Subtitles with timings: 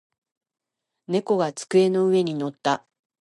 [1.05, 2.87] 猫が机の上に乗った。